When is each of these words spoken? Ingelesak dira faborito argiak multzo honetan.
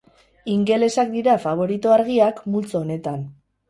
Ingelesak 0.53 1.13
dira 1.17 1.37
faborito 1.45 1.95
argiak 2.01 2.43
multzo 2.53 2.85
honetan. 2.85 3.27